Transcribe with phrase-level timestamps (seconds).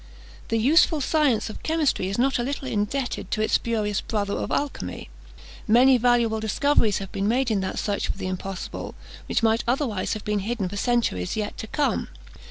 [0.47, 4.49] The useful science of chemistry is not a little indebted to its spurious brother of
[4.49, 5.11] alchymy.
[5.67, 8.95] Many valuable discoveries have been made in that search for the impossible,
[9.27, 12.07] which might otherwise have been hidden for centuries yet to come.